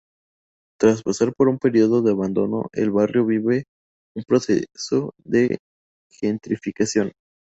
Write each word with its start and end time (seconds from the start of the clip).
Tras 0.79 1.03
pasar 1.03 1.31
por 1.35 1.47
un 1.47 1.59
periodo 1.59 2.01
de 2.01 2.09
abandono 2.09 2.69
el 2.73 2.89
barrio 2.89 3.23
vive 3.23 3.65
un 4.17 4.23
proceso 4.23 5.11
de 5.23 5.59
gentrificación. 6.11 7.11